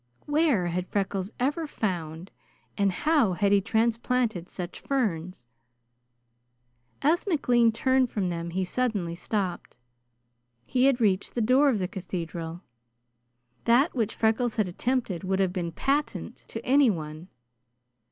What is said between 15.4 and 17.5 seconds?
been patent to anyone.